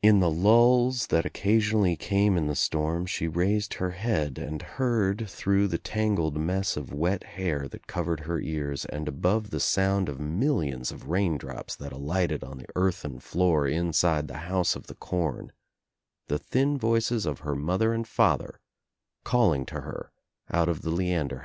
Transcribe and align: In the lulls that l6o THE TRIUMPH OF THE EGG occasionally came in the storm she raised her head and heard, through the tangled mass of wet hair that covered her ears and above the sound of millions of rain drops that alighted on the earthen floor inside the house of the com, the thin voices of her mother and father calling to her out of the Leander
In 0.00 0.20
the 0.20 0.30
lulls 0.30 1.08
that 1.08 1.24
l6o 1.24 1.24
THE 1.24 1.24
TRIUMPH 1.26 1.26
OF 1.26 1.26
THE 1.26 1.26
EGG 1.26 1.26
occasionally 1.58 1.96
came 1.96 2.36
in 2.36 2.46
the 2.46 2.54
storm 2.54 3.04
she 3.06 3.26
raised 3.26 3.74
her 3.74 3.90
head 3.90 4.38
and 4.38 4.62
heard, 4.62 5.28
through 5.28 5.66
the 5.66 5.78
tangled 5.78 6.36
mass 6.36 6.76
of 6.76 6.92
wet 6.94 7.24
hair 7.24 7.66
that 7.66 7.88
covered 7.88 8.20
her 8.20 8.38
ears 8.38 8.84
and 8.84 9.08
above 9.08 9.50
the 9.50 9.58
sound 9.58 10.08
of 10.08 10.20
millions 10.20 10.92
of 10.92 11.08
rain 11.08 11.36
drops 11.36 11.74
that 11.74 11.90
alighted 11.92 12.44
on 12.44 12.58
the 12.58 12.68
earthen 12.76 13.18
floor 13.18 13.66
inside 13.66 14.28
the 14.28 14.36
house 14.46 14.76
of 14.76 14.86
the 14.86 14.94
com, 14.94 15.50
the 16.28 16.38
thin 16.38 16.78
voices 16.78 17.26
of 17.26 17.40
her 17.40 17.56
mother 17.56 17.92
and 17.92 18.06
father 18.06 18.60
calling 19.24 19.66
to 19.66 19.80
her 19.80 20.12
out 20.48 20.68
of 20.68 20.82
the 20.82 20.90
Leander 20.90 21.44